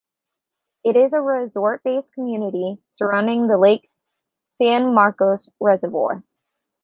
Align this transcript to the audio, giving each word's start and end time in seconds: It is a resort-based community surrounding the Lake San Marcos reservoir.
It 0.83 0.95
is 0.95 1.13
a 1.13 1.21
resort-based 1.21 2.11
community 2.13 2.79
surrounding 2.93 3.45
the 3.45 3.59
Lake 3.59 3.91
San 4.49 4.95
Marcos 4.95 5.47
reservoir. 5.59 6.23